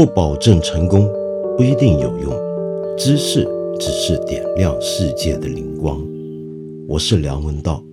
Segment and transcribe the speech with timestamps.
[0.00, 1.06] 不保证成功，
[1.58, 2.32] 不一定有用。
[2.96, 3.44] 知识
[3.78, 6.02] 只是点亮世界的灵光。
[6.88, 7.84] 我是梁文道。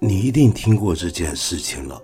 [0.00, 2.00] 你一定听过这件事情了，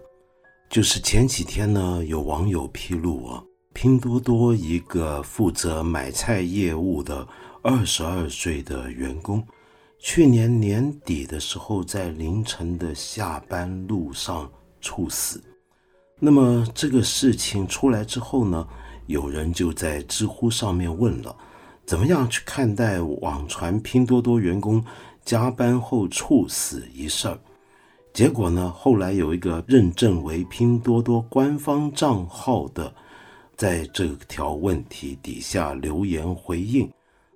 [0.68, 3.42] 就是前几天呢，有网友披露啊，
[3.72, 7.26] 拼多多一个负责买菜业务的
[7.62, 9.42] 二十二岁的员工。
[10.00, 14.50] 去年年底的时候，在凌晨的下班路上
[14.80, 15.42] 猝死。
[16.20, 18.66] 那么这个事情出来之后呢，
[19.06, 21.37] 有人就在知乎上面问了：
[21.84, 24.84] 怎么样去看待网传拼多多员工
[25.24, 27.38] 加班后猝死一事儿？
[28.12, 32.95] 结果呢，后来有一个认证为拼多多官方账号的，
[33.56, 36.88] 在这条问题底下留言回应。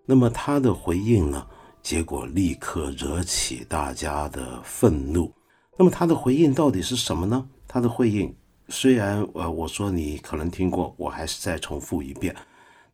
[0.06, 1.44] 那么他的回应呢？
[1.82, 5.32] 结果立刻惹起大家的愤怒。
[5.76, 7.48] 那么他的回应到底是什么呢？
[7.66, 8.34] 他的回应
[8.68, 12.34] 虽然呃我说你可能听过，我还是再重复一遍。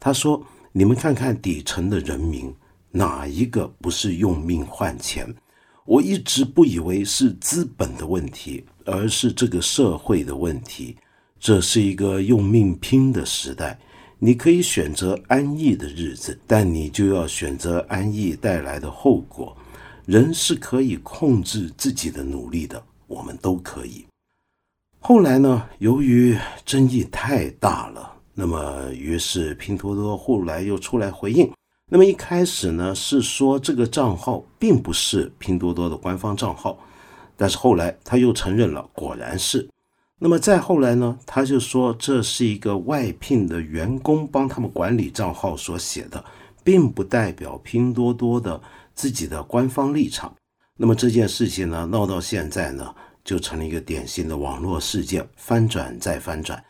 [0.01, 2.55] 他说：“你们看看底层的人民，
[2.91, 5.35] 哪一个不是用命换钱？
[5.85, 10.97] 我一直不以为是资本的问题，而是这个社会的问题。
[11.41, 13.79] 这是一个用命拼的时代。”
[14.21, 19.57] 你可以选择安逸的日子，但你就要选择安逸带来的后果。
[20.07, 24.05] 人是可以控制自己的努力的，我们都可以。
[24.99, 25.69] 后来呢？
[25.79, 31.49] 由于争议太大了，那么于是拼多多后来又出来回应。
[31.91, 36.77] 那么一开始呢，是说这个账号并不是拼多多的官方账号，
[37.37, 39.69] 但是后来他又承认了，果然是。
[40.21, 46.25] 那么再后来呢，他就说这是一个外聘的员工帮他们管理账号所写的，
[46.65, 48.61] 并不代表拼多多的
[48.97, 50.35] 自己的官方立场。
[50.77, 52.93] 那么这件事情呢，闹到现在呢，
[53.25, 56.61] 就成了一个典型的网络事件，翻转再翻转。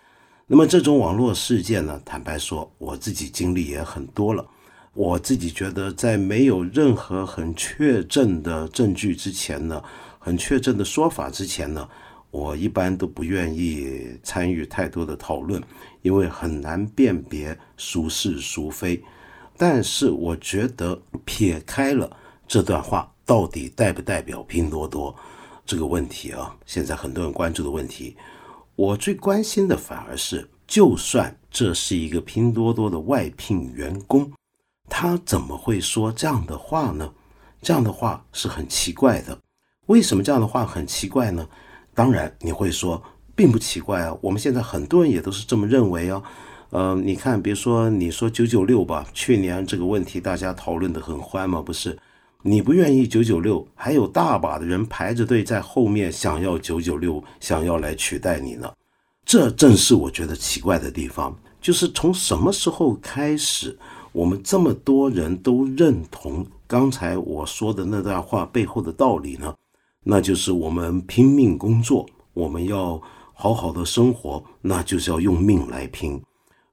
[0.47, 4.47] 那么这种网络事件呢，坦白说，我自己经历也很多了。
[4.93, 9.83] 我自己觉得，在没有任何很确证的证据之前呢，
[10.19, 11.89] 很确证的说法之前呢。
[12.31, 15.62] 我一般都不愿意参与太多的讨论，
[16.03, 19.03] 因为很难辨别孰是孰非。
[19.56, 22.15] 但是我觉得撇开了
[22.47, 25.15] 这段话到底代不代表拼多多
[25.66, 28.16] 这个问题啊，现在很多人关注的问题，
[28.77, 34.31] 我最关心的反而是，就算这是一个拼多多的外聘员工，
[34.89, 37.12] 他怎么会说这样的话呢？
[37.60, 39.37] 这样的话是很奇怪的。
[39.87, 41.49] 为什么这样的话很奇怪呢？
[41.98, 43.03] 当然，你会说
[43.34, 44.16] 并不奇怪啊。
[44.20, 46.22] 我们现在很多人也都是这么认为啊。
[46.70, 51.98] 呃，你看，别说你说九九六吧，去年这个问题大家讨论的很欢嘛，不是？
[52.42, 58.72] 你不愿意九九六，还有大把的人排着队在后面想要九九六，想要来取代你呢。
[59.25, 63.76] 这正是我觉得奇怪的地方，就是从什么时候开始，
[64.12, 69.53] 我们这么多人都认同刚才我说的那段话背后的道理呢？
[70.11, 72.99] 那就是我们拼命工作，我们要
[73.35, 76.19] 好好的生活，那就是要用命来拼。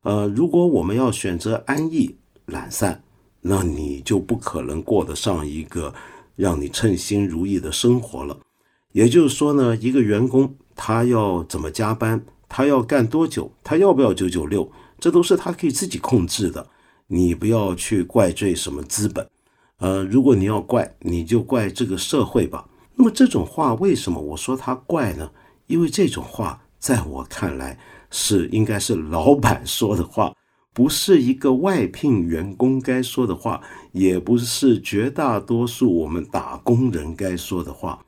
[0.03, 2.15] 呃，如果我们要选择安逸
[2.45, 3.03] 懒散，
[3.41, 5.93] 那你就不可能过得上一个
[6.37, 8.37] 让你称心如意的生活了。
[8.93, 16.65] 也就是说呢，一个员工他要怎么加班，他要干多久，他要不要九九六，这都是他可以自己控制的。
[17.07, 19.27] 你不要去怪罪什么资本，
[19.79, 22.65] 呃，如果你要怪，你就怪这个社会吧。
[22.97, 25.29] 那么这种话为什么我说它怪呢？
[25.67, 27.77] 因为这种话在我看来
[28.09, 30.33] 是应该是老板说的话，
[30.73, 33.61] 不是一个外聘员工该说的话，
[33.91, 37.99] 也不是绝大多数我们打工人该说的话。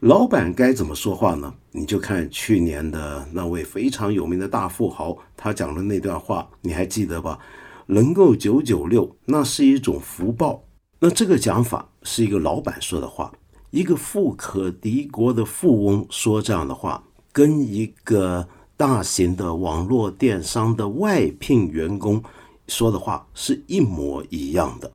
[0.00, 1.52] 老板该怎么说话呢？
[1.72, 7.38] 你就看去年的那位非常有名的大富豪，他讲的那段话，你还记得吧？
[7.86, 10.64] 能够九九六，那是一种福报。
[11.00, 13.32] 那这个讲法是一个老板说的话。
[13.70, 22.20] 一个富可敌国的富翁说这样的话，跟一个大型的网络电商的外聘员工
[22.66, 24.90] 说的话是一模一样的。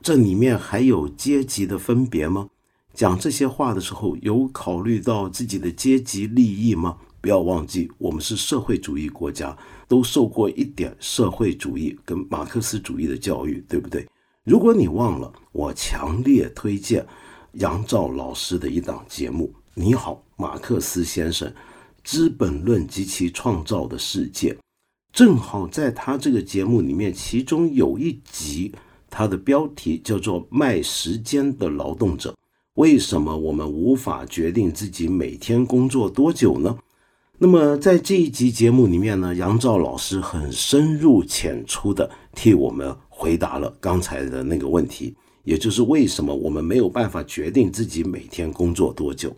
[0.00, 2.48] 这里面还有阶级的分别吗？
[2.92, 6.96] 讲这些话的时候有考虑到自己的阶级利益吗？
[7.20, 9.56] 不要忘记，我们是社会主义国家，
[9.86, 14.04] 都受过一点社会主义跟马克思主义的教育，对不对？
[14.42, 17.06] 如果你忘了，我强烈推荐。
[17.52, 21.46] 杨照老师的一档节目，你好，马克思先生，
[22.02, 24.52] 《资本论及其创造的世界》，
[25.12, 28.72] 正好在他这个节目里面，其中有一集，
[29.10, 32.30] 它的标题叫做《卖时间的劳动者》。
[32.74, 36.78] 为什么我们无法决定自己每天工作多久呢？
[37.36, 49.34] 那么在这一集节目里面呢，杨照老师很深入浅出的替我们回答了刚才的那个问题，也就是为什么我们没有办法决定自己每天工作多久。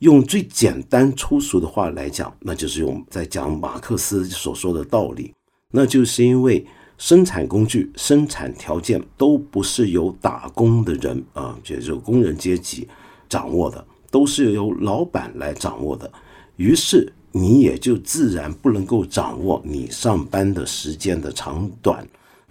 [0.00, 5.32] 用最简单粗俗的话来讲，那就是用在讲马克思所说的道理，
[5.70, 6.66] 那就是因为。
[6.98, 12.88] 生产工具、生产条件都不是由打工的人啊，就是工人阶级
[13.28, 16.10] 掌握的，都是由老板来掌握的。
[16.56, 22.02] 于是你也就自然不能够掌握你上班的时间的长短。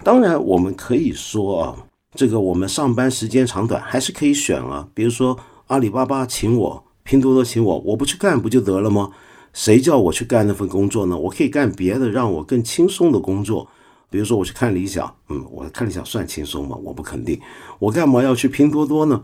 [0.03, 1.75] 当然，我们可以说啊，
[2.15, 4.88] 这个我们上班时间长短还是可以选啊。
[4.94, 9.12] 比如说阿里巴巴请我，拼多多请我，我不去干不就得了吗？
[9.53, 11.17] 谁叫我去干那份工作呢？
[11.17, 13.67] 我可以干别的，让我更轻松的工作。
[14.09, 16.77] 比如说我去看理想，嗯，我看理想算轻松吗？
[16.83, 17.39] 我不肯定。
[17.79, 19.23] 我干嘛要去拼多多呢？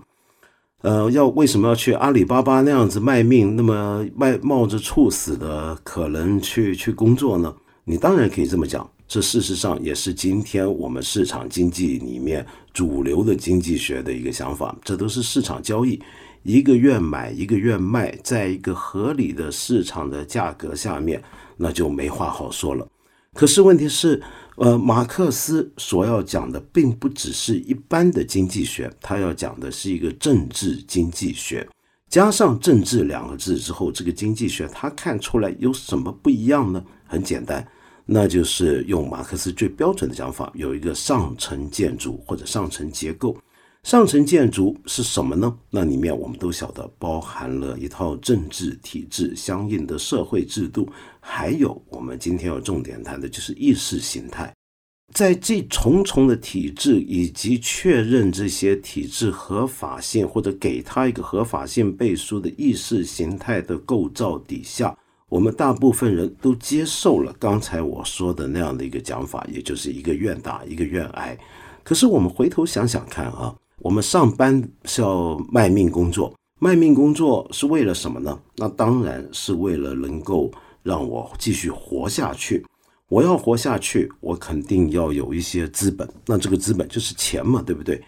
[0.82, 7.54] 呃，要为什么要去阿里巴巴那样子卖命，那么卖冒着猝死的可能去去工作呢？
[7.84, 14.74] 你当然可以这么讲，这事实上也是今天我们市场经济里面主流的经济学的一个想法。
[14.86, 16.02] 这都是市场交易，
[16.44, 21.22] 一个愿买一个愿卖，在一个合理的市场的价格下面，
[21.58, 22.88] 那就没话好说了。
[23.34, 24.24] 可是问题是。
[24.58, 31.68] 呃，马克思所要讲的并不只是一般的经济学，他要讲的是一个政治经济学。
[32.10, 36.84] 加上“政治”两个字之后，这个经济学他看出来有什么不一样呢？
[37.06, 37.66] 很简单，
[38.06, 43.38] 那就是用马克思最标准的讲法，有一个上层建筑或者上层结构。
[43.84, 45.58] 上层建筑是什么呢？
[45.72, 50.88] 那里面我们都晓得，包含了一套政治体制、相应的社会制度，
[51.20, 54.54] 还有我们今天要重点谈的就是意识形态。
[55.14, 64.96] 在这重重的体制以及确认这些体制合法性或者给他一个合法性背书的意识形态的构造底下，
[65.32, 71.38] 我们大部分人都接受了刚才我说的那样的一个讲法，也就是一个愿打一个愿挨。
[71.86, 73.56] 可是我们回头想想看啊。
[73.78, 78.38] 我们上班是要卖命工作，卖命工作是为了什么呢？
[78.58, 80.52] 那当然是为了能够
[80.84, 82.64] 让我继续活下去。
[83.08, 88.04] 我要活下去，我肯定要有一些资本，那这个资本就是钱嘛，对不对？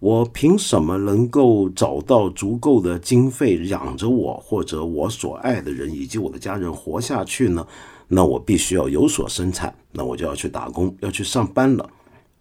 [0.00, 7.66] 我凭什么能够找到足够的经费养着我或者我所爱的人以及我的家人活下去呢？
[8.06, 11.90] 那我必须要有所生产，那我就要去打工，要去上班了。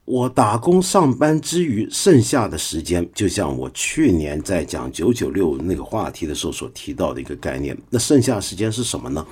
[0.06, 9.26] 我打工上班之余，剩下的时间，就像我去年在讲九九六那个话题的时候所提到的一个概念，那剩下时间是什么呢？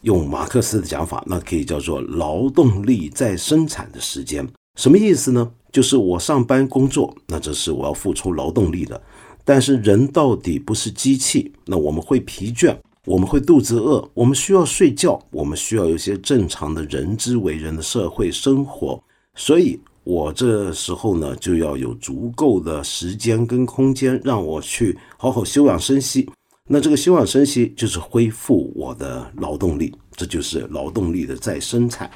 [0.00, 4.48] 用马克思的讲法，那可以叫做劳动力再生产的时间。
[4.76, 5.52] 什么意思呢？
[5.72, 9.00] 就是我上班工作，那这是我要付出劳动力的。
[9.44, 12.76] 但是人到底不是机器，那我们会疲倦，
[13.06, 19.02] 我们会肚子饿，我们需要睡觉，我们需要有些正常的人之为人的社会生活。
[19.34, 26.28] 所以，我这时候呢，就要有足够的时间跟空间，让我去好好休养生息。
[26.68, 32.08] 那这个休养生息，就是恢复我的劳动力，这就是劳动力的再生产。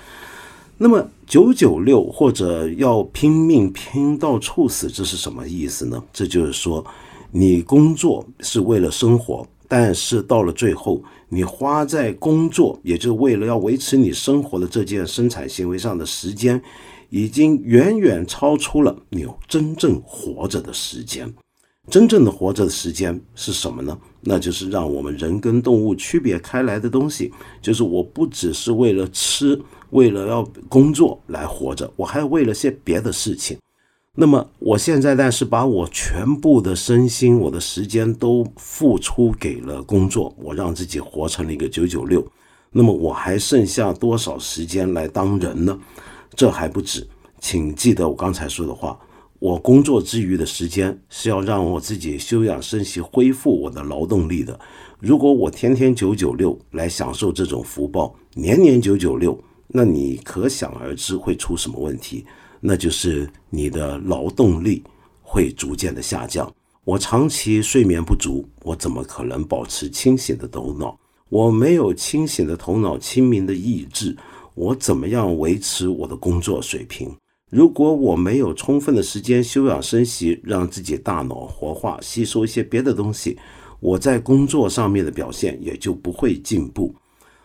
[0.79, 6.03] 那么，九九六或者要拼命拼到猝死，这是什么意思呢？
[6.13, 6.85] 这就是说，
[7.31, 16.63] 你工作是为了生活，但是到了最后，你花在工作，也就是为了要维持你生活的这件生产行为上的时间。
[17.09, 21.33] 已经远远超出了你真正活着的时间。
[21.89, 23.97] 真正的活着的时间是什么呢？
[24.29, 27.33] 那就是让我们人跟动物区别开来的东西。
[27.63, 29.59] 就是我不只是为了吃，
[29.91, 33.57] 为了要工作来活着，我还为了些别的事情。
[34.19, 42.27] 那么我现在，但是把我全部的身心、我的时间都付出给了工作，我让自己活成了一个九九六。
[42.73, 45.79] 那么我还剩下多少时间来当人呢？
[46.35, 47.07] 这还不止，
[47.41, 48.99] 请记得我刚才说的话。
[49.39, 54.59] 我工作之余的时间是要让我自己休养生息、恢复我的劳动力的。
[54.99, 59.39] 如果我天天九九六来享受这种福报，年年九九六，
[59.69, 62.25] 那你可想而知会出什么问题？
[62.61, 64.83] 那就是你的劳动力
[65.21, 66.51] 会逐渐的下降。
[66.85, 70.99] 我长期睡眠不足，我怎么可能保持清醒的头脑？
[71.29, 74.17] 我没有清醒的头脑、清明的意志。
[74.55, 77.15] 我怎么样维持我的工作水平？
[77.51, 83.39] 如果我没有充分的时间休养生息，让自己大脑活化，吸收一些别的东西，
[83.79, 86.93] 我在工作上面的表现也就不会进步。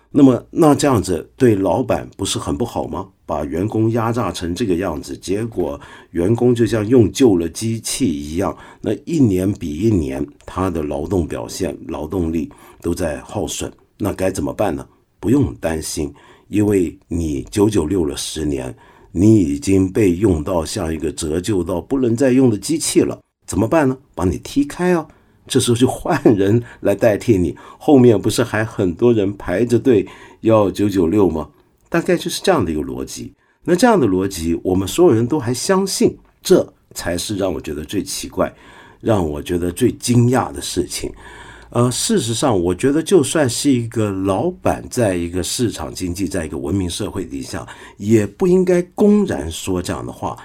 [0.09, 3.09] 那么那这样子对老板不是很不好吗？
[3.27, 5.79] 把员工压榨成这个样子，结果
[6.09, 14.85] 员工就像用旧了机器一样，那一年比一年他的劳动表现、劳动力都在耗损，那该怎么办呢？
[15.19, 16.11] 不用担心，
[16.47, 18.75] 因为你九九六了十年，
[19.11, 23.97] 你已经被用到像一个折旧到不能再用的机器了，怎么办呢？
[24.15, 25.07] 把你踢开啊！
[25.47, 30.07] 这时候就换人来代替你，后面不是还很多人排着队
[30.41, 31.49] 要九九六吗？
[31.89, 33.33] 大概就是这样的一个逻辑。
[33.63, 38.53] 那这样的逻辑，我们所有人都还相信，这才是让我觉得最奇怪、
[39.01, 41.11] 让我觉得最惊讶的事情。
[41.71, 50.37] 呃，事实上，我觉得就算是一个老板，在一个市场经济、在一个文明社会底下，也不应该公然说这样的话。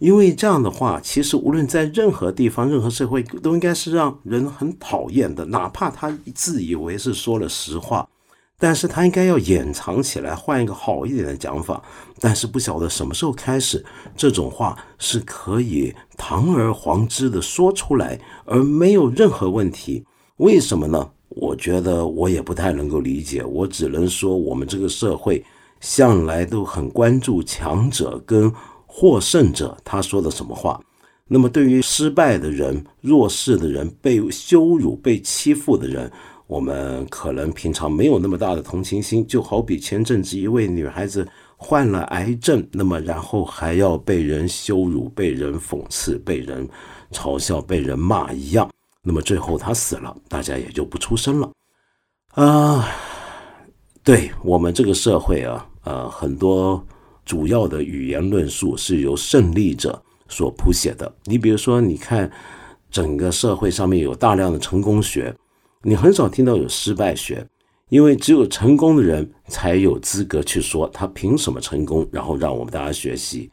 [0.00, 5.44] 因为这样的话，其实无论在任何地方、任何社会，都应该是让人很讨厌的。
[5.44, 8.08] 哪怕他自以为是说了实话，
[8.58, 11.80] 但是他应该要掩藏起来，换一个好一点的讲法。
[12.18, 13.84] 但是不晓得什么时候开始，
[14.16, 20.04] 这种话是可以堂而皇之的说出来，而没有任何问题。
[20.42, 21.08] 为什么呢？
[21.28, 23.44] 我觉得我也不太能够理解。
[23.44, 25.44] 我只能说，我们这个社会
[25.80, 28.52] 向来都很关注强者跟。
[28.94, 30.78] 获胜者他说的什么话？
[31.26, 36.12] 那么对于失败的人、弱势的人、被羞辱、被欺负的人，
[36.46, 39.26] 我们可能平常没有那么大的同情心。
[39.26, 46.68] 就好比前阵子一位女孩子患了癌症，那么然后还要被人羞辱、被人讽刺、被人
[47.10, 48.70] 嘲笑、被人骂一样，
[49.02, 51.50] 那么最后他死了，大家也就不出声了。
[52.34, 52.88] 啊，
[54.02, 56.84] 对我们这个社会啊，呃，很多。
[57.24, 61.10] 主要的语言论述是由胜利者所谱写的。
[61.22, 62.28] 你比如说，你看
[62.90, 65.32] 整个社会上面有大量的成功学，
[65.82, 67.46] 你很少听到有失败学，
[67.90, 73.48] 因为只有成功的人才有资格去说他凭什么成功，然后让我们大家学习。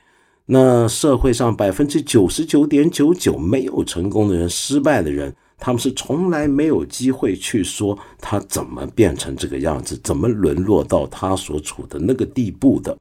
[0.51, 12.97] 那社会上百分之九十九点九九没有成功的人、失败的人，他们是从来没有机会去说他怎么变成这个样子，怎么沦落到他所处的那个地步的。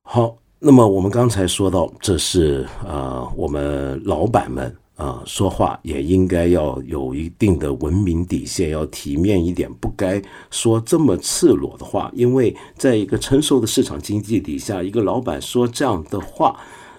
[0.00, 12.10] 好，那么我们刚才说到，这是呃，我们老板们啊说话也应该要有一定的文明底线，要体面一点，不该说这么赤裸的话。
[12.14, 16.54] 因为在一个成熟的市场经济底下，一个老板说这样的话，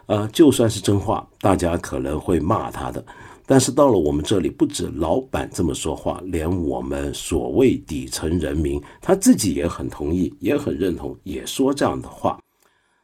[0.07, 3.05] 呃，就算是真话，大家可能会骂他的。
[3.45, 12.39] 但是到了我们这里，不止老板这么说话，连我们所谓底层人民，他自己也很同意，也很认同，也说这样的话。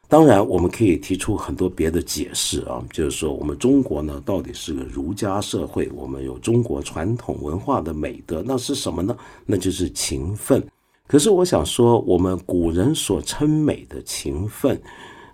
[0.10, 9.16] 当然，我们可以提出很多别的解释啊，就是说，我们中国呢，到底是个儒家社会，我们有中国传统文化的美德，那是什么呢？
[9.46, 10.66] 那就是勤奋。
[11.08, 14.82] 可是我想说，我们古人所称美的勤奋，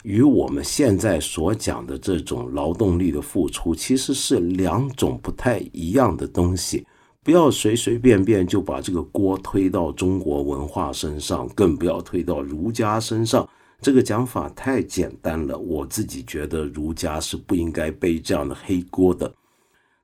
[0.02, 6.84] 与我们现在所讲的这种劳动力的付出，其实是两种不太一样的东西。
[7.24, 13.48] 不要随随便便就把这个锅推到中国文化身上，更不要推到儒家身上。
[13.84, 19.30] 这个讲法太简单了，我自己觉得儒家是不应该背这样的黑锅的。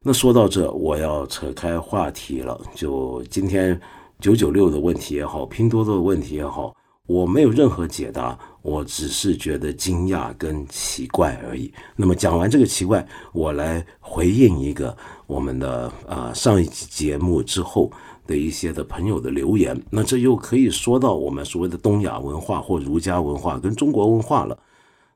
[0.03, 2.59] 那说到这，我要扯开话题了。
[2.75, 3.79] 就今天
[4.19, 6.75] 九九六的问题也好，拼多多的问题也好，
[7.07, 11.73] 我没有任何解答，我只是觉得惊讶跟奇怪而已。
[11.95, 14.95] 那么讲完这个奇怪，我来回应一个
[15.25, 17.89] 我们的啊上一集节目之后。
[18.29, 24.55] 的一些的朋友的留言，那这又可以说到我们所谓的东亚文化或儒家文化跟中国文化了。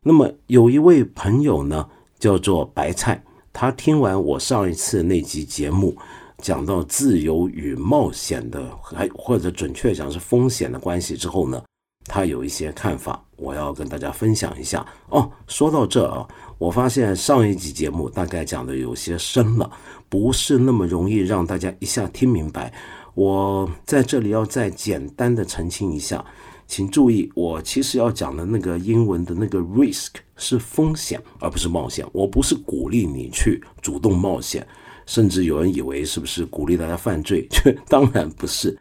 [0.01, 5.95] 那么有一位朋友呢，叫做白菜，他听完我上一次那集节目
[6.39, 11.63] 讲到自由与冒险的，还或者准确讲是风险的关系之后呢，
[12.05, 14.83] 他有一些看法，我要跟大家分享一下。
[15.09, 16.27] 哦，说到这啊，
[16.57, 19.71] 我发现上一集节目大概讲的有些深了，
[20.09, 22.73] 不是那么容易让大家一下听明白。
[23.15, 26.25] 我在这里要再简单的澄清一下，
[26.65, 32.03] 请注意，我其实要讲的那个英文的那个 risk 是风险，而不是冒险。
[32.11, 34.65] 我不是鼓励你去主动冒险，
[35.05, 37.47] 甚至有人以为是不是鼓励大家犯罪？
[37.87, 38.75] 当然不是。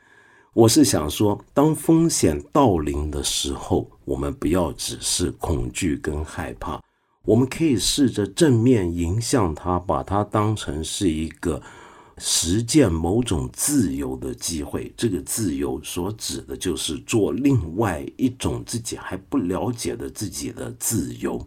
[0.55, 6.81] 我是想说，当风险到临的时候，我们不要只是恐惧跟害怕，
[7.27, 11.61] 我们可以试着正面迎向它，把它当成是一个。
[12.25, 21.45] 实践某种自由的机会，这个自由所指的就是做另外一种自己还不了解的自己的自由，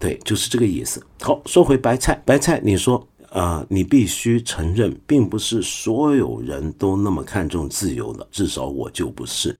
[0.00, 1.04] 对，就是这个意思。
[1.20, 9.54] 好，说回白菜，白菜，你说，呃，你必须承认，并不是所有人都那么看重自由的，至少我就不是。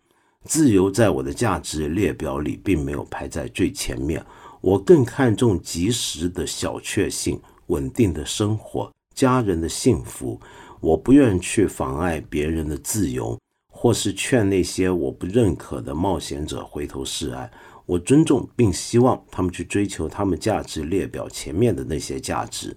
[0.45, 4.25] 自由在我的价值列表里并没有排在最前面，
[4.63, 10.41] 我更看重及时的小确幸、稳定的生活、家人的幸福。
[10.81, 13.39] 我不愿去妨碍别人的自由，
[13.73, 17.51] 或是劝那些我不认可的冒险者回头是岸。
[17.87, 22.77] 我尊重并希望他们去追求他们价值列表前面的那些价值，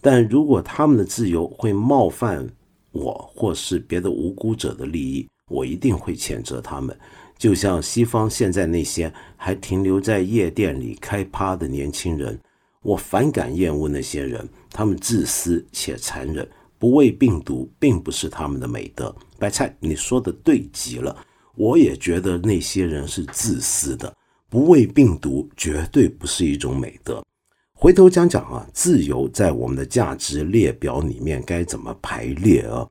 [0.00, 2.46] 但如果他们的自由会冒犯
[2.92, 6.98] 我或是别的无辜者的利益，我一定会谴责他们。
[7.36, 12.40] 就像西方现在那些还停留在夜店里开趴的年轻人，
[12.82, 16.46] 我反感厌恶那些人，他们自私且残忍，
[16.78, 19.14] 不畏病毒并不是他们的美德。
[19.38, 21.16] 白菜，你说的对极了，
[21.54, 24.14] 我也觉得那些人是自私的。
[24.50, 27.24] 不畏病毒绝对不是一种美德。
[27.72, 32.86] 回头讲讲啊，自由在我们的价值列表里面该怎么排列啊？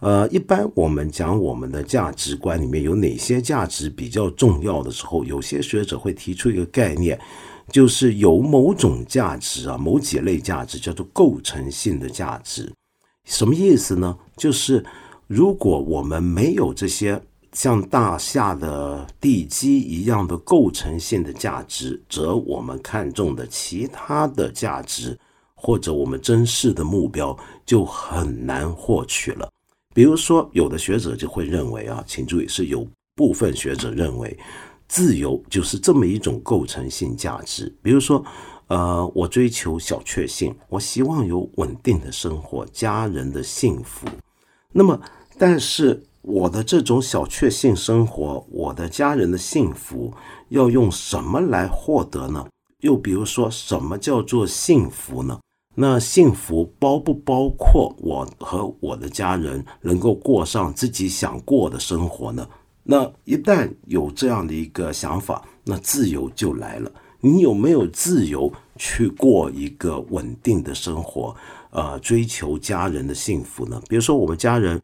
[0.00, 7.18] 呃，一般我们讲我们的价值观里面有哪些价值比较重要的时候，有些学者会提出一个概念，
[7.70, 12.72] 就是有某种价值啊，某几类价值叫做构成性的价值。
[13.24, 14.16] 什么意思呢？
[14.36, 14.84] 就是
[15.26, 17.20] 如果我们没有这些。
[17.54, 25.18] 像大厦的地基一样的构成性的价值，则我们看重的其他的价值
[25.54, 29.48] 或者我们珍视的目标就很难获取了。
[29.94, 34.38] 比如说，有的学者就会认为啊，请注意，是有部分学者认为，
[34.88, 37.72] 自由就是这么一种构成性价值。
[37.82, 38.24] 比如说，
[38.66, 44.08] 呃，我追求小确幸，我希望有稳定的生活，家人的幸福。
[44.72, 45.00] 那么，
[45.38, 46.02] 但是。
[46.22, 50.12] 我的这种小确幸生活，我的家人的幸福，
[50.50, 52.46] 要用什么来获得呢？
[52.80, 55.38] 又比如说，什么叫做幸福呢？
[55.76, 62.46] 那幸福包不包括我和我的家人能够过上自己想过的生活呢？
[62.90, 66.90] 那一旦有这样的一个想法，那自由就来了。
[67.20, 71.36] 你有没有自由去过一个稳定的生活？
[71.68, 73.78] 呃，追求家人的幸福呢？
[73.90, 74.80] 比如说，我们家人。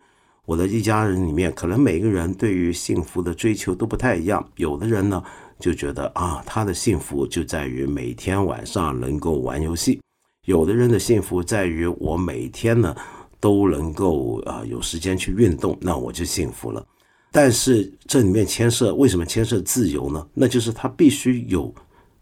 [0.46, 4.46] 我的一家人里面，可能每个人对于幸福的追求都不太一样。
[4.56, 5.24] 有的人呢，
[5.58, 9.98] 就觉得啊，他的幸福就在于每天晚上能够玩游戏；
[10.44, 12.94] 有的人的幸福在于我每天呢
[13.40, 16.84] 都能够啊有时间去运动，那我就幸福了。
[17.34, 20.24] 但是这里面牵涉为什么牵涉自由呢？
[20.32, 21.74] 那就是他必须有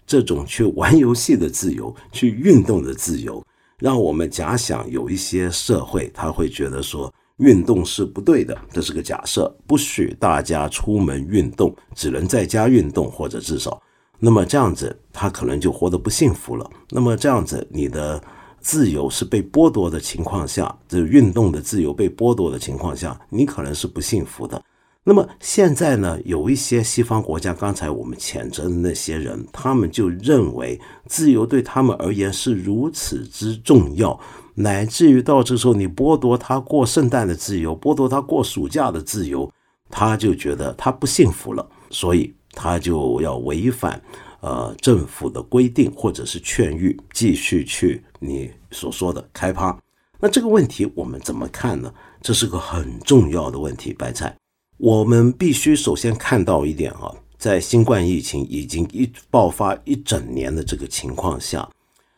[0.07, 3.45] 这种去玩游戏的自由，去运动的自由。
[3.79, 7.13] 让我们假想有一些社会，他会觉得说。
[7.39, 13.83] 运动是不对的，这是个假设，不许大家出门运动，只能在家运动，或者至少，
[14.21, 16.71] 那么这样子他可能就活得不幸福了。
[16.91, 18.23] 那么这样子，你的
[18.61, 24.63] 自由是被剥夺的情况下，这运动的自由被剥夺的情况下，你可能是不幸福的。
[25.05, 34.19] 那么现在呢，有一些西方国家，刚才我们谴责的那些人，他们就认为自由对他们而言是如此之重要。
[34.55, 39.51] 乃至于到这时候，你剥夺他过圣诞的自由，剥夺他过暑假的自由，
[39.91, 44.01] 他就觉得他不幸福了，所以他就要违反
[44.41, 49.77] 呃政府的规定或者是劝谕，继续去你所说的开趴。
[50.21, 51.93] 那这个问题我们怎么看呢？
[52.21, 54.37] 这是个很重要的问题，白菜。
[54.83, 61.71] 我们必须首先看到一点啊，在新冠疫情已经一爆发一整年的这个情况下，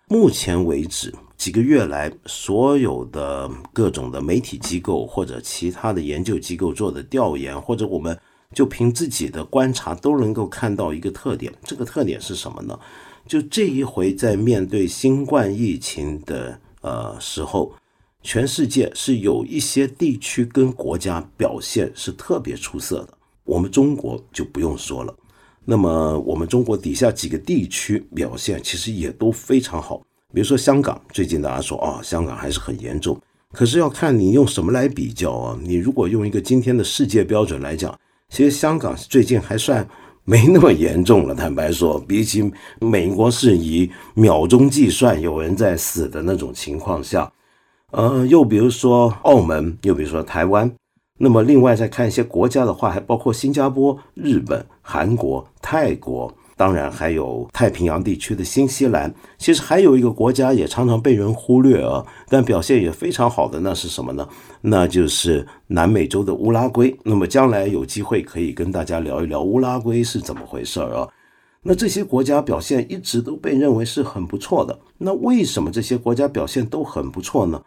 [0.09, 1.15] 目前为止。
[1.37, 8.19] 几个月来，所有的各种的媒体机构或者其他的研究机构做的调研，或者我们
[8.55, 11.53] 就凭自己的观察，都能够看到一个特点。
[11.65, 12.81] 这个特点是什么呢？
[13.29, 17.75] 就这一回在面对新冠疫情的呃时候，
[18.25, 23.11] 全世界是有一些地区跟国家表现是特别出色的。
[23.45, 25.15] 我们中国就不用说了。
[25.67, 30.01] 那么我们中国底下几个地区表现其实也都非常好。
[30.33, 33.21] 比如说香港，最近大家说啊，香港还是很严重。
[33.53, 35.59] 可是要看你用什么来比较啊。
[35.63, 37.97] 你如果用一个今天的世界标准来讲，
[38.31, 39.87] 其实香港最近还算
[40.25, 41.35] 没那么严重了。
[41.35, 47.31] 坦白说，比起美国是以秒钟计算有人在死的那种情况下，
[47.97, 50.71] 呃，又比如说澳门，又比如说台湾，
[51.19, 56.33] 那么另外再看一些国家的话，还包括新加坡、日本、韩国、泰国。
[56.57, 59.13] 当然，还有太平洋地区的新西兰。
[59.39, 64.29] 其实还有一个国家也常常被人忽略啊，但表现也非常好的，那是什么呢？
[64.61, 66.97] 那就是南美洲的乌拉圭。
[67.05, 71.09] 那么将来有机会可以跟大家聊一聊乌拉圭是怎么回事啊？
[71.63, 74.79] 那这些国家表现一直都被认为是很不错的。
[74.99, 77.61] 那为什么这些国家表现都很不错呢？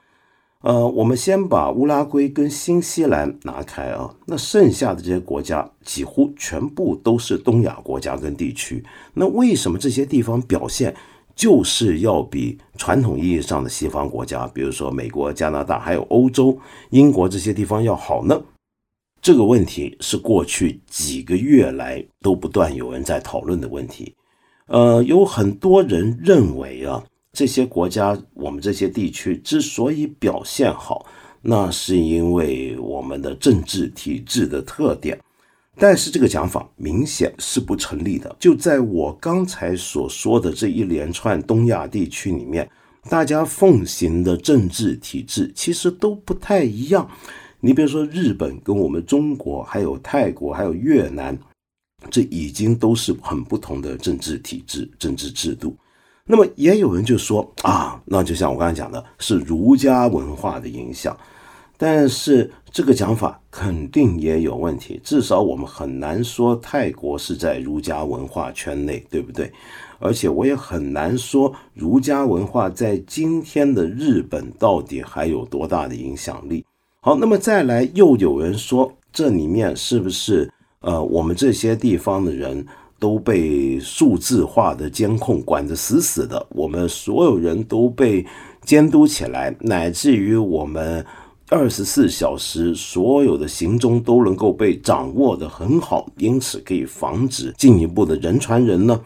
[0.68, 8.84] 呃，我们先把乌拉圭跟新西兰拿开啊，那剩下的这些国家几乎全部都是东亚国家跟地区。
[9.14, 10.94] 那为什么这些地方表现
[11.34, 18.38] 就是要比传统意义上的西方国家，比如说美国、加拿大还有欧洲、英国这些地方要好呢？
[19.22, 24.14] 这个问题是过去几个月来都不断有人在讨论的问题。
[24.66, 27.02] 呃，有很多人认为啊。
[27.38, 31.06] 这些国家，我们这些地区之所以表现好，
[31.44, 35.16] 那是因为我们的政治体制的特点。
[35.76, 38.36] 但是这个讲法明显是不成立的。
[38.40, 42.68] 就在我刚才所说的这一连串东亚地区里面，
[43.08, 47.08] 大家奉行的政治体制其实都不太一样。
[47.60, 51.38] 你比如说日本跟我们中国，还有泰国，还有越南，
[52.10, 55.78] 这已经都是很不同的政治体制、政治制度。
[56.30, 61.16] 那么也有人就说啊，那就像我刚才讲的，是儒家文化的影响，
[61.78, 65.00] 但是这个讲法肯定也有问题。
[65.02, 69.50] 至少我们很难说泰国是在儒家文化圈内，对不对？
[70.00, 76.64] 而且我也很难说儒家文化在今天的日本到底还有多大的影响力。
[77.00, 82.66] 好，那么再来又有人说，这里面是不是呃，我们这些地方的人？
[83.00, 88.26] 都被数字化的监控管得死死的，我们所有人都被
[88.64, 91.06] 监督起来，乃至于我们
[91.50, 99.00] 二十四小时所有的行踪都能够被掌握得很好，因此可以防止进一步的人传人呢。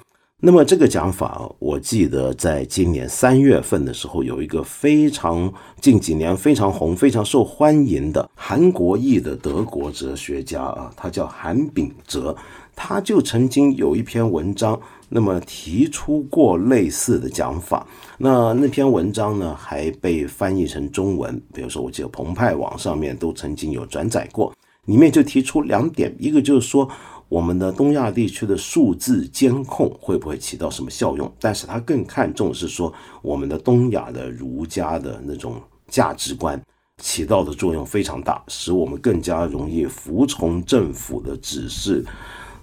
[0.43, 12.35] 那么这个讲法，我记得在今年三月份的时候，有一个非常近几年非常红、非常受欢迎的韩国裔的德国哲学家啊，他叫韩炳哲。
[12.83, 17.85] 他就曾经有一篇文章，那么提出过类似的讲法。
[18.17, 24.51] 那那篇文章呢，还被翻译成中文，比如说我记得澎湃网上面都曾经有转载过。
[24.85, 26.89] 里面就提出两点，一个就是说，
[27.29, 31.31] 我们的东亚地区的数字监控会不会起到什么效用？
[31.39, 32.91] 但是他更看重是说，
[33.21, 36.59] 我们的东亚的儒家的那种价值观
[36.97, 42.03] 起到的作用非常大，使我们更加容易服从政府的指示。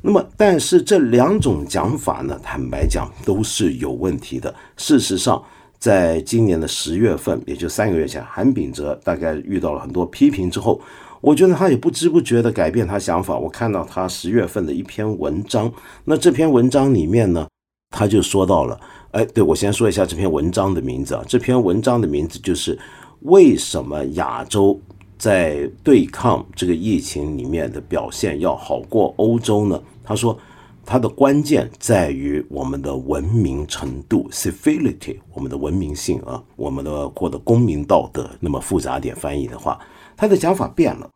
[0.00, 4.54] 那么，但是这两种讲法呢，坦白讲都是有问题的。
[4.76, 5.42] 事实上，
[5.78, 10.80] 在今年的十月份，也就三个月前，韩炳哲大概遇到了很多批评之后，
[11.20, 13.36] 我觉得他也不知不觉的改变他想法。
[13.36, 15.72] 我看到他十月份的一篇文章，
[16.04, 17.48] 那这篇文章里面呢，
[17.90, 18.80] 他就说到了，
[19.10, 22.78] 哎，对我先说一下这篇文章的名字啊，这篇文章的名字就是
[23.22, 24.80] 为什么亚洲。
[25.18, 29.82] 在对抗这个疫情里面的表现要好过欧洲呢？
[30.04, 30.38] 他说，
[30.86, 38.30] 它的关键在于我们的文明程度 （civility），我们的文明性啊，我们的或者公民道德。
[38.40, 39.78] 那么复杂点翻译的话，
[40.16, 41.10] 他的讲法变了。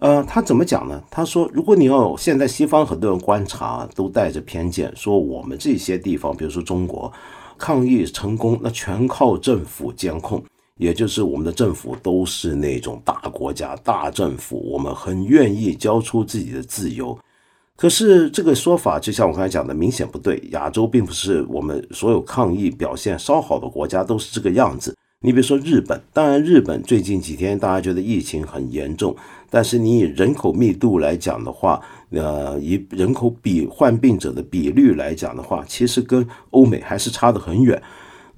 [0.00, 1.02] 呃，他怎么讲呢？
[1.10, 7.10] 他说，如果你要现在西方很多人观察都带着偏见，说我们这些地方，比如说中国，
[7.56, 10.44] 抗疫成功，那全靠政府监控。
[10.78, 17.18] 也就是我们的政府都是那种大国家、大政府，我们很愿意交出自己的自由。
[17.76, 20.42] 可是这个说法，就像我刚才讲的，明显不对。
[20.52, 24.96] 亚洲并不是我们所有抗疫表现稍好的国家都是这个样子。
[25.20, 29.16] 你比如说日本，当然日本最近几天大家觉得疫情很严重，
[29.50, 37.82] 但是你以人口密度来讲的话，呃，以人口比患病者的比率来讲的话，其实跟欧美还是差得很远。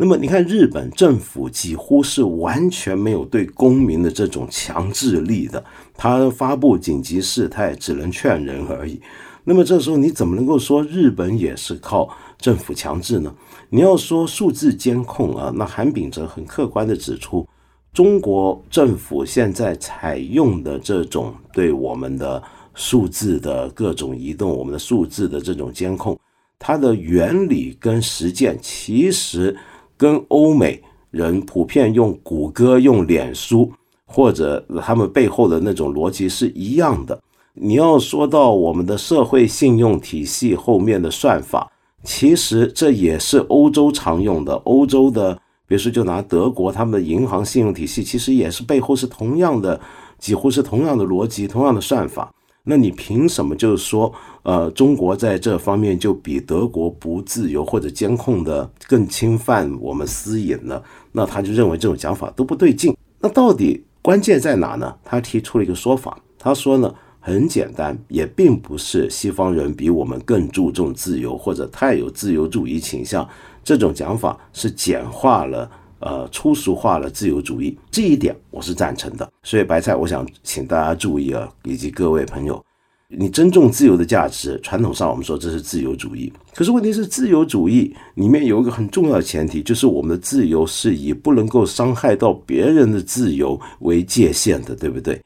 [0.00, 9.00] 那么你看，日本政府几乎是完全没有对公民的这种强制力的，他发布紧急事态只能劝人而已。
[9.42, 12.08] 那么这时候你怎么能够说日本也是靠
[12.38, 13.34] 政府强制呢？
[13.70, 17.44] 你要说数字监控啊，那韩炳哲很客观的指出，
[17.92, 22.40] 中国政府现在采用的这种对我们的
[22.72, 26.16] 数字的各种移动，我们的数字的这种监控，
[26.56, 29.56] 它的原理跟实践其实。
[29.98, 33.70] 跟欧美人普遍用谷歌、用脸书
[34.06, 37.20] 或者他们背后的那种逻辑是一样的。
[37.52, 41.68] 你要说到我们的社会信用体系后面的算法，
[42.04, 44.54] 其实这也是欧洲常用的。
[44.64, 45.34] 欧洲的，
[45.66, 49.80] 比如说就拿德国，他们的银行信用体系其实也是背后是同样的，
[50.18, 52.32] 几乎是同样的逻辑、同样的算法。
[52.70, 60.82] 那你凭什么就是说，呃，中国在这方面就比德国不自由或者监控的更侵犯我们私隐呢？
[61.12, 62.94] 那他就认为这种讲法都不对劲。
[63.20, 64.94] 那到底关键在哪呢？
[65.02, 73.26] 他提出了一个说法，他说呢，很简单，也并不是西方人比我们更注重自由或者太有自由主义倾向，
[73.64, 79.30] 这种讲法是简化了呃粗俗化了自由主义，这一点我是赞成的。
[79.42, 82.64] 所以白菜，我想请大家注意啊，以及各位朋友。
[83.10, 86.30] 你尊重自由的价值，传统上我们说这是自由主义。
[86.54, 95.18] 可是问题是，自由主义里面有一个很重要的前提，就是我们的自由是以不能够伤害到别人的自由为界限的，对不对？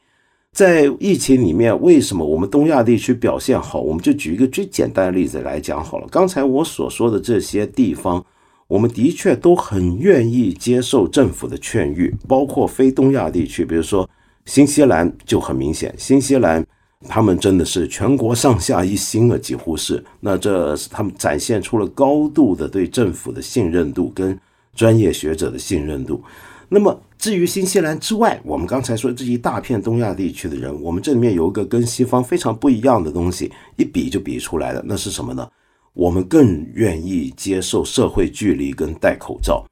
[0.53, 3.81] 在疫情里面，为什么我们东亚地区表现好？
[3.81, 6.07] 我们就举一个最简单的例子来讲好了。
[6.09, 8.25] 刚才我所说的这些地方，
[8.73, 14.09] 我们的确都很愿意接受政府的劝喻，包括非东亚地区，比如说
[14.47, 16.65] 新西兰就很明显，新西兰。
[17.07, 20.03] 他们真的是全国上下一心了，几乎是。
[20.21, 24.39] 那这他们展现出了高度的对政府的信任度跟
[24.75, 26.23] 专业学者的信任度。
[26.71, 34.83] 那么至于新西兰之外，我们刚才说这一大片东亚地区的人，我们这里面有一个跟西方非常不一样的东西，一比就比出来了。
[34.87, 35.47] 那是什么呢？
[35.95, 39.65] 我们更愿意接受社会距离跟戴口罩。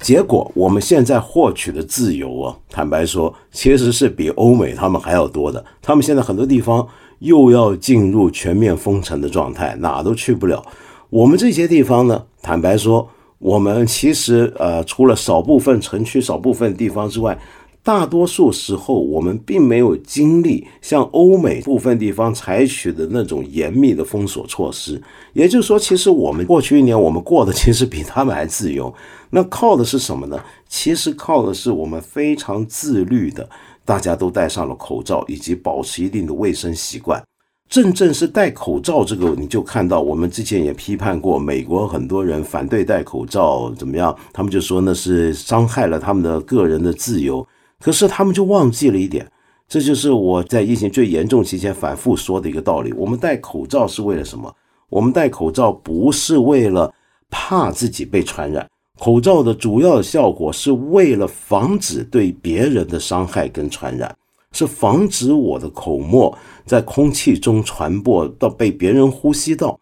[0.00, 5.64] 结果，我们现在获取的自由啊，坦白说，其实是比欧美他们还要多的。
[5.80, 6.86] 他们现在很多地方
[7.20, 10.64] 又要进入全面封城的状态，哪都去不了。
[11.10, 17.38] 我们这些地方呢，坦白说，我们其实呃，除了少部分城区、少部分地方之外。
[17.84, 25.00] 大多数时候，我们并没有经历像欧美部分地方采取的那种严密的封锁措施。
[25.34, 28.92] 也就是说，其实我们过去一年我们过的其实比他们还自由。
[29.28, 30.42] 那靠的是什么呢？
[30.66, 33.46] 其实靠的是我们非常自律的，
[33.84, 37.22] 大家都戴上了口罩，以及保持一定的卫生习惯。
[37.68, 44.16] 正正是戴口罩这个，你就看到我们之前也批判过美国很多人反对戴口罩怎么样？
[44.32, 47.46] 他们就说那是伤害了他们的个人的自由。
[47.84, 49.30] 可是他们就忘记了一点，
[49.68, 54.50] 这就是我在疫情最严重期间反复说的一个道理：我们戴口罩是为了什么？
[54.88, 56.90] 我们戴口罩不是为了
[57.28, 58.66] 怕自己被传染，
[58.98, 64.16] 口罩的主要的效果是为了防止对别人的伤害跟传染，
[64.52, 69.78] 是防止我的口沫在空气中传播到被别人呼吸到。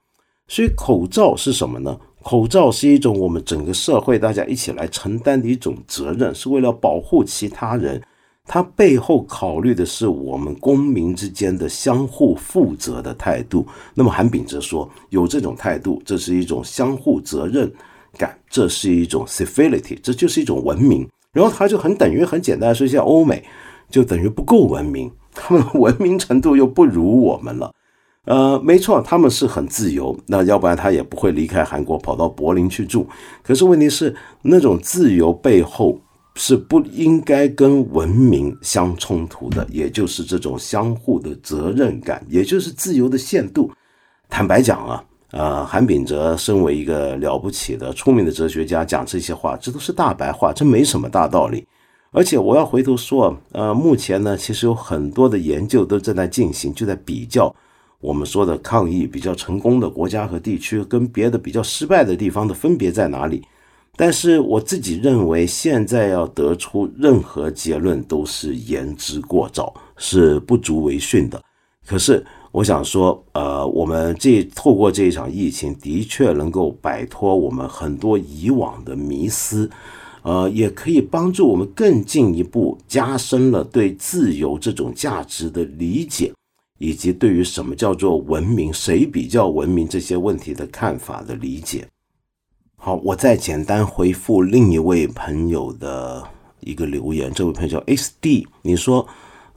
[0.48, 1.96] 所以口罩是什么呢？
[2.22, 8.00] 口罩是一种我们整个社会大家一起来承担的一种责任，是为了保护其他人。
[8.44, 13.64] 它背后考虑的是我们公民之间的相互负责的态度。
[13.94, 17.72] 那么韩炳哲说，有这种态度，这是一种相互责任
[18.18, 21.08] 感，这是一种 civility，这就是一种文明。
[21.32, 23.44] 然后他就很等于很简单说，一下欧美
[23.88, 27.72] 就等于不够文明，他们文明程度又不如我们了。
[28.24, 33.04] 呃，没错，他们是很自由，那要不然他也不会离开韩国跑到柏林去住。
[33.42, 36.00] 可是问题是，那种自由背后
[36.36, 43.68] 是不应该跟文明相冲突的，也就是这种相互的责任感，也就是自由的限度。
[44.30, 51.66] 坦白讲啊，呃，韩炳哲身为一个了不起的、聪明的哲学家，讲这些话，这都是大白话，这没什么大道理。
[52.12, 57.52] 而且我要回头说，呃，目前呢，其实有很多的研究都正在进行，就在比较。
[58.02, 63.42] 我们说的抗疫比较成功的国家和地区，跟别的比较失败的地方的分别在哪里？
[63.94, 71.40] 但是我自己认为，现在要得出任何结论都是言之过早，是不足为训的。
[71.86, 79.70] 可是我想说，呃，我们这透过这一场疫情，的确能够摆脱我们很多以往的迷思，
[80.22, 86.32] 呃，也可以帮助我们更进一步加深了对自由这种价值的理解。
[86.82, 91.86] 以及对于什么叫做文明，谁比较文明这些问题的看法的理解。
[92.74, 96.20] 好，我再简单回复另一位朋友的
[96.58, 97.32] 一个留言。
[97.32, 99.06] 这位朋友叫 S D，你说，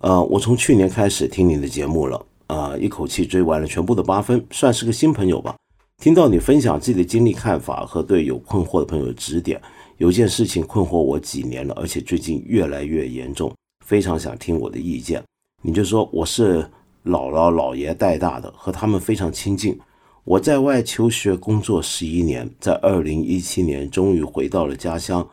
[0.01, 5.55] 呃，我从去年开始听你的节目了，呃，一口气追完了全部的八分，算是个新朋友吧。
[5.97, 9.59] 听到你分享自己的经历、看法和对有困惑的朋友指点，
[9.97, 13.51] 有件事情困惑我几年了，而且最近越来越严重，
[13.83, 15.23] 非常想听我的意见。
[15.63, 16.63] 你就说我是。
[17.05, 19.79] 姥姥姥爷带大的，和他们非常亲近。
[20.23, 25.27] 我在外求学工作十一年，在二零一七年终于回到了家乡，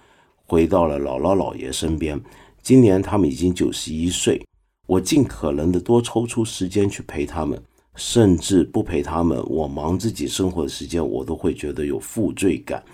[0.44, 2.20] 回到了姥姥姥爷身边。
[2.60, 4.44] 今年他们已经九十一岁，
[4.86, 7.58] 我尽可能的多抽出时间去陪他们，
[7.96, 12.84] 甚至不陪他们，我忙自己生活的时间，我都会觉得有负罪感。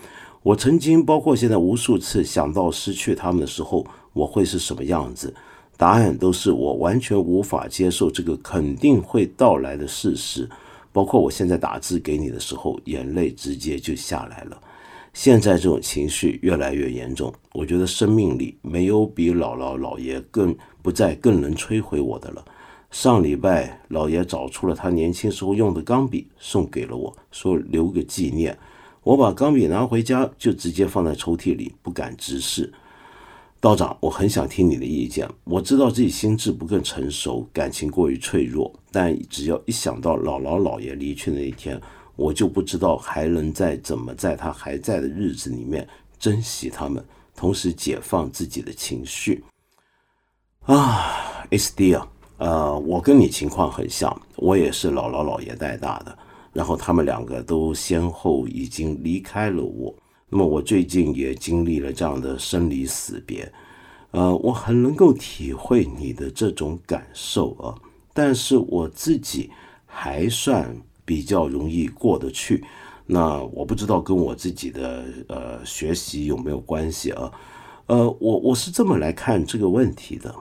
[0.44, 5.34] 我曾经，包括现在，无数次想到失去他们的时候，我会是什么样子。
[5.78, 10.46] 答案都是我完全无法接受这个肯定会到来的事实，
[10.92, 14.60] 包括我现在打字给你的时候，眼泪直接就下来了。
[15.14, 22.44] 现在这种情绪越来越严重，我觉得生命里没有比姥姥姥爷更不再更能摧毁我的了。
[22.90, 28.58] 上礼拜姥爷找出了他年轻时候用的钢笔，送给了我，说留个纪念。
[29.04, 32.72] 我把钢笔拿回家，就直接放在抽屉里，不敢直视。
[33.60, 35.28] 道长，我很想听你的意见。
[35.42, 41.80] 我知道自己心智不更成熟，感情过于脆弱，但只要一想到姥姥姥爷离去那一天，
[42.14, 45.86] 我就不知道还能在怎么在他还在的日子里面
[46.20, 49.42] 珍惜他们，同时解放自己的情绪。
[50.60, 56.16] 啊，S D 啊，呃，我跟你情况很像，我也是姥姥姥爷带大的。
[56.52, 59.92] 然后他们两个都先后已经离开了我，
[60.28, 63.50] 那么我最近也经历了这样的生离死别，
[64.10, 67.74] 呃，我很能够体会你的这种感受啊，
[68.12, 69.50] 但是我自己
[69.86, 72.62] 还算比较容易过得去，
[73.06, 77.32] 那我不知道跟我自己的呃学习有没有关系啊，
[77.86, 80.34] 呃，我我是这么来看这个问题的，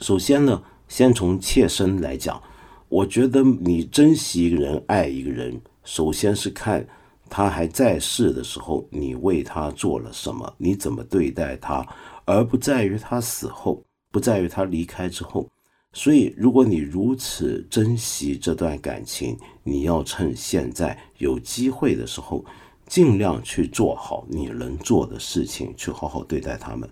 [0.00, 2.42] 首先呢，先从切身来讲。
[2.88, 6.86] 我觉得你珍惜一个人、爱一个人，首先是看
[7.28, 11.86] 他还在世的时候，你为他做了什么，你怎么对待他，
[12.24, 15.48] 而不在于他死后，不在于他离开之后。
[15.92, 22.44] 所以，如果你如此珍惜这段感情，你要趁现在有机会的时候，
[22.86, 26.88] 尽量去做好你能做的事情，去好好对待他们。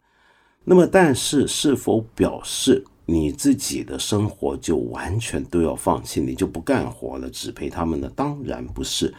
[0.65, 2.85] 那么，但是是否表示？
[3.07, 8.11] 你自己的生活就完全都要放弃，你就不干活了，只陪他们呢？
[8.17, 9.13] 当然不是，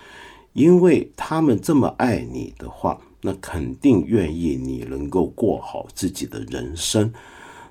[0.55, 7.13] 因为他们这么爱你的话，那肯定愿意你能够过好自己的人生。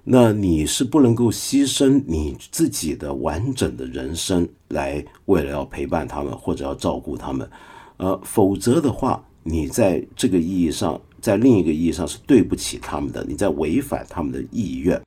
[0.04, 7.50] 那你是不能够牺牲你自己的完整的人生来为了要陪伴他们或者要照顾他们，
[7.96, 15.00] 呃，否则的话，你在这个意义上，在另一个意义上是对不起他们的，你在违反他们的意愿。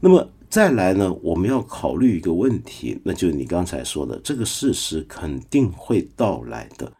[0.00, 0.28] 那么。
[0.50, 6.92] 再来呢，我们要考虑一个问题，那就是你刚才说的这个事实肯定会到来的。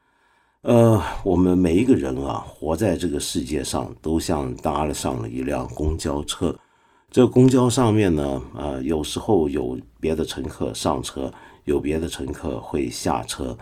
[0.64, 6.58] 呃，我们每一个人啊，活在这个世界上，都像搭了上了一辆公交车。
[7.10, 11.30] 这公交上面呢，呃，有时候有别的乘客上车，
[11.64, 13.54] 有别的乘客会下车。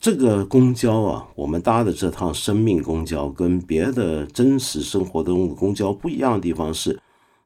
[0.00, 6.98] 这个公交啊，我们搭的这趟生命公交，跟别的真实生活中的公交不一样的地方是。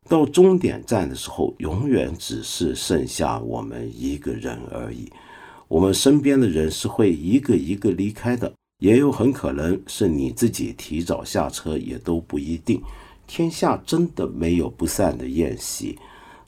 [0.09, 5.07] 到终点站的时候，永远只是剩下我们一个人而已。
[5.69, 12.83] 我们身边的人是会一个一个离开的，也有很可能是你自己提早下车，也都不一定。
[13.27, 15.97] 天下真的没有不散的宴席，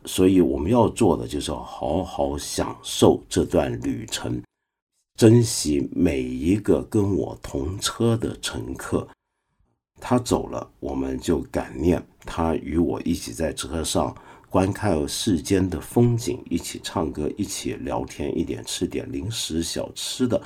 [0.04, 4.42] 所以我们要做的就是好好享受这段旅程，
[5.16, 9.06] 珍惜每一个跟我同车的乘客。
[10.00, 14.12] 他走了，我们就感念他与我一起在车上
[14.50, 20.42] 观看世间的风景，一起唱歌，一起聊天，一点吃点零食小吃的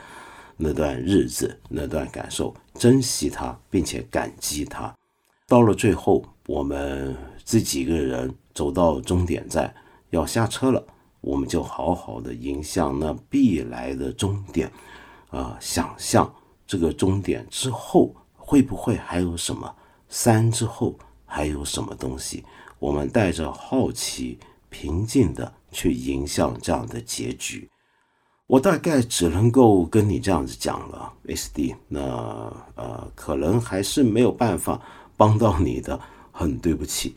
[0.57, 4.95] 那段日子，那段感受，珍惜它，并且感激它。
[5.47, 9.75] 到了最后，我们这几个人走到终点站
[10.11, 10.85] 要下车了，
[11.21, 14.71] 我们就好好的迎向那必来的终点，
[15.31, 16.35] 啊，想象
[16.67, 18.15] 这个终点之后。
[18.49, 19.75] 会不会还有什么
[20.09, 22.45] 三之后还有什么东西？
[22.79, 24.39] 我们带着好奇、
[24.71, 27.69] 平静的去迎向这样的结局。
[28.49, 31.75] 我大概只能够跟你这样子讲了，S D。
[31.89, 32.01] 那
[32.77, 34.81] 呃，可能还是没有办法
[35.17, 35.99] 帮到你的，
[36.31, 37.13] 很对不起。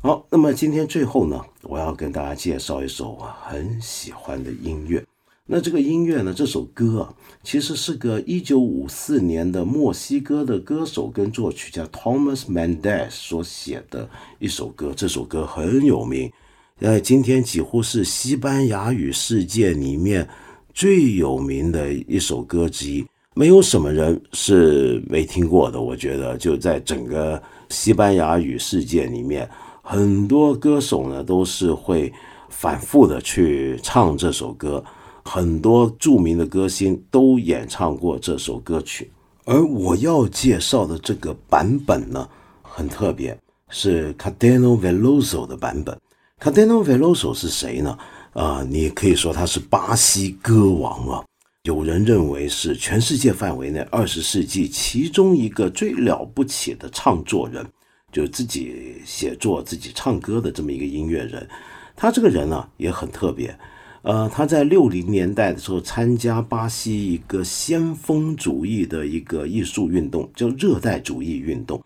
[0.00, 5.04] 好，那么今天最后呢，我要跟大家介绍一首我很喜欢的音乐。
[5.44, 6.32] 那这个音乐呢？
[6.34, 7.14] 这首歌啊，
[7.44, 14.92] 其实是个一九五四年的墨西哥的歌手跟作曲家 Thomas Mendez 所写的一首歌。
[14.96, 16.32] 这首歌很有名，
[16.80, 20.28] 呃，今天几乎是西班牙语世界里面
[20.76, 23.02] 最有名的一首歌之一，
[23.34, 25.80] 没有什么人是没听过的。
[25.80, 29.48] 我觉得就在整个西班牙语世界里面，
[29.80, 32.12] 很多歌手呢都是会
[32.50, 34.84] 反复的去唱这首歌。
[35.24, 39.10] 很多著名的歌星都演唱过这首歌曲，
[39.46, 42.28] 而我要介绍的这个版本呢，
[42.60, 43.36] 很特别，
[43.70, 45.98] 是 Cadeno Veloso 的版本。
[46.38, 47.96] Cadeno Veloso 是谁呢？
[48.36, 51.24] 啊，你可以说他是巴西歌王啊。
[51.62, 57.66] 有人认为是全世界范围内二十世纪其中一个最了不起的唱作人，
[58.12, 61.48] 就自己写作、自己唱歌的这么一个音乐人。
[61.96, 63.58] 他这个人呢，也很特别。
[64.02, 71.82] 呃，他在六零年代的时候参加巴西一个先锋主义的一个艺术运动，叫热带主义运动。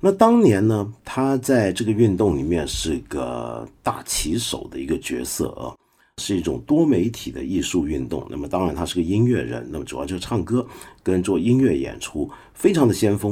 [0.00, 5.74] 那当年呢，他在这个运动里面是个大旗手的一个角色啊。
[6.20, 8.26] 是一种多媒体的艺术运动。
[8.28, 10.66] 那么当然他是个音乐人，那么主要就是唱歌
[11.00, 13.30] 跟做音乐演出，非常的先锋。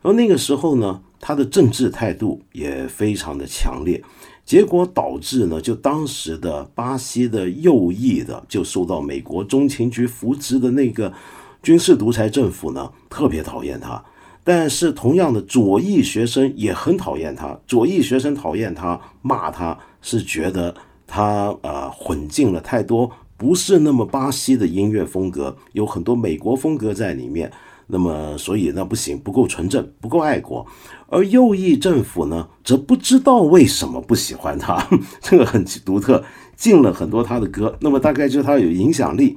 [0.00, 4.00] 然后那个时候呢，他的政治态度也非常的强烈，
[4.44, 11.12] 结果导致呢，就当时的巴西的右翼的就受到美国中情局扶植的那个
[11.60, 14.00] 军事独裁政府呢，特别讨厌他。
[14.48, 17.54] 但是同样的，左翼学生也很讨厌他。
[17.66, 20.74] 左翼学生讨厌他，骂他是觉得
[21.06, 27.52] 他呃混进了太多不是那么巴西的音乐风格，有很多美国风格在里面。
[27.88, 30.66] 那么所以那不行，不够纯正，不够爱国。
[31.08, 34.82] 而右翼政府呢，则不知道为什么不喜欢他，
[35.20, 36.24] 这个很独特，
[36.56, 37.76] 禁了很多他的歌。
[37.82, 39.36] 那么大概就是他有影响力，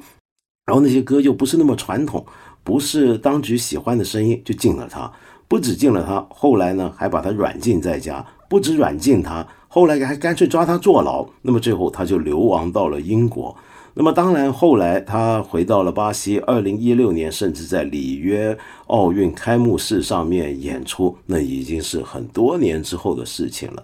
[0.66, 2.26] 然后那些歌又不是那么传统。
[2.64, 5.12] 不是当局喜欢的声音，就禁了他。
[5.48, 8.26] 不止禁了他，后来呢，还把他软禁在家。
[8.48, 11.28] 不止软禁他，后来还干脆抓他坐牢。
[11.42, 13.56] 那么最后他就流亡到了英国。
[13.94, 16.40] 那么当然，后来他回到了巴西。
[16.40, 18.58] 二零一六年，甚至在里约
[18.88, 23.84] 奥运开幕式上面演出，那已经是很多年之后的事情了。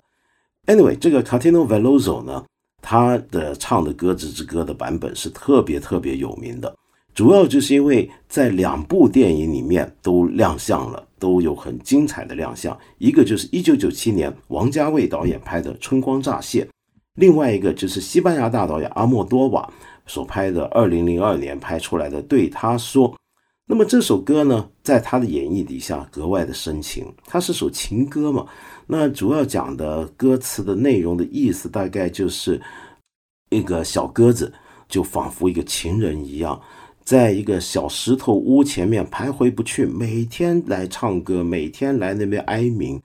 [0.67, 2.45] Anyway，这个 Catino Veloso 呢，
[2.81, 6.73] 他的唱的《鸽子之歌》的版本是特别特别有名的。
[7.17, 12.77] 主要就是因为在两部电影里面都亮相了，都有很精彩的亮相。
[12.99, 16.63] 一个就是一九九七年王家卫导演拍的《春光乍泄》，
[17.15, 19.67] 另外一个就是西班牙大导演阿莫多瓦
[20.05, 23.11] 所拍的二零零二年拍出来的《对他说》。
[23.65, 28.45] 那么这首歌呢，在他的演绎底下格外的深情，它是首情歌嘛。
[28.85, 32.61] 那主要讲的歌词的内容的意思，大概就是
[33.49, 34.53] 一个小鸽子，
[34.87, 36.61] 就仿佛一个情人一样。
[37.07, 43.01] 在一个小石头屋前面徘徊不去，每天来唱歌，每天来那边哀鸣，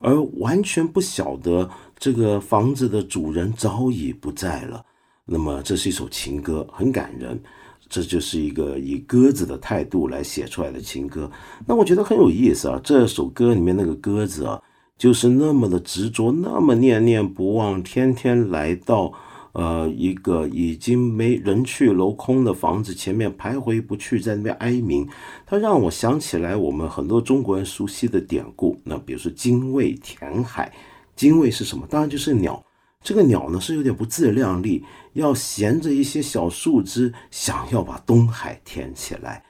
[0.00, 4.84] 而完全不晓得这个房子的主人早已不在了。
[5.24, 7.40] 那么这是一首情歌，很感人。
[7.88, 11.30] 这就是一个以鸽子的态度来写出来的情歌。
[11.64, 12.80] 那我觉得很有意思啊。
[12.82, 14.60] 这首歌里面那个鸽子啊，
[14.98, 19.12] 就是那么的执着，那么念念不忘，天天来到。
[19.54, 25.08] 呃，一个已经没人去楼空的房子前面徘徊不去，在那边哀鸣，
[25.46, 28.80] 它让我想起来我们很多中国人熟悉的典故。
[28.84, 30.72] 那比如说“精卫填海”，
[31.14, 31.86] 精卫是什么？
[31.88, 32.64] 当然就是鸟。
[33.00, 34.82] 这个鸟呢是有点不自量力，
[35.12, 39.44] 要衔着一些小树枝，想要把东海填起来。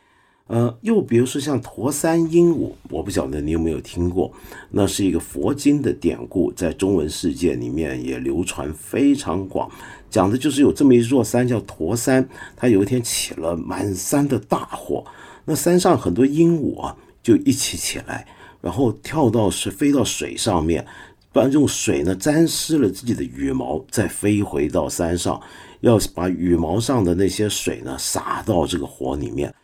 [0.46, 4.30] 呃，又比如说像驼山鹦鹉，我不晓得你有没有听过，
[4.70, 9.70] 那是一个佛经的典故，在中文世界里面也流传非常广，
[10.10, 15.02] 讲的就是有这么一座山叫驼山，它有一天起了满山的大火，
[15.46, 18.26] 那山上很多鹦鹉啊就一起起来，
[18.60, 20.84] 然后跳到是飞到水上面，
[21.32, 25.40] 把用水呢沾湿了自己的羽毛，再飞回到山上，
[25.80, 29.54] 要把羽毛上的那些水呢洒到这个火里面。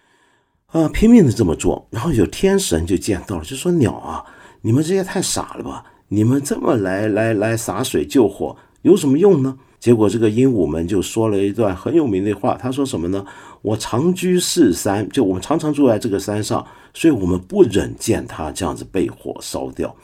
[0.73, 4.25] 啊，拼命的这么做，然后有天神就见到了，就说：“鸟啊，
[4.63, 5.85] 你们这些太傻了吧？
[6.09, 13.25] 你们这么来来来洒水救火，有什么用呢？”结果这个鹦鹉们就说了一段很有名的话，他说什么呢？
[13.63, 16.65] 我常居士山，就我们常常住在这个山上，
[16.95, 19.95] 所以我们不忍见它这样子被火烧掉。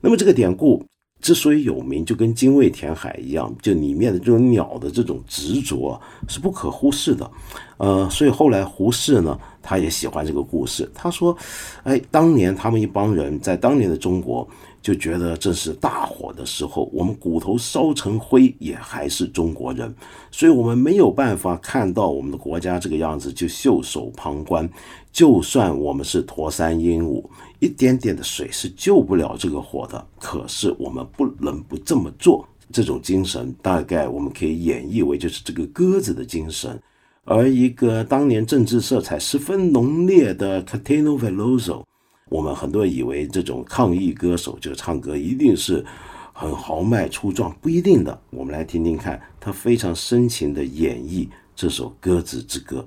[0.00, 0.84] 那么这个典故。
[1.20, 7.30] 之所以有名，就跟精卫填海一样，就里面的这种鸟的这种执着是不可忽视的。
[7.78, 10.90] 呃，所以后来胡适呢，他也喜欢这个故事。
[10.94, 11.36] 他说
[11.84, 14.46] ：“哎，当年他们一帮人在当年的中国。”
[14.82, 19.92] 就觉得这是大火的时候，我们骨头烧成灰也还是中国人，
[20.30, 24.70] 所以我们没有办法看到我们的国家这个样子就袖手旁观。
[25.10, 27.24] 就算我们是驼山鹦鹉，
[27.58, 30.06] 一点点的水是救不了这个火的。
[30.18, 32.46] 可是我们不能不这么做。
[32.72, 36.82] 这种精神大概我们可以演绎为就是这个鸽子的精神，
[37.24, 41.84] 而一个当年政治色彩十分浓烈的 Catino Veloso。
[42.28, 45.84] 我们很多人以为这种抗议歌手就唱歌一定是
[46.32, 48.20] 很豪迈粗壮，不一定的。
[48.30, 52.86] 我们来听听看，他非常深情的演绎这首《鸽子之歌》。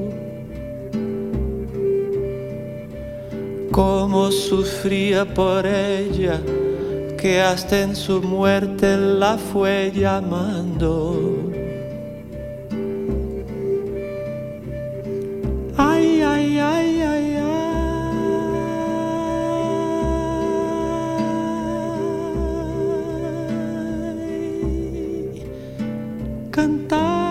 [3.83, 6.39] Cómo sufría por ella,
[7.17, 11.49] que hasta en su muerte la fue llamando.
[15.75, 17.71] Ay, ay, ay, ay, ay.
[26.51, 27.30] Cantaba.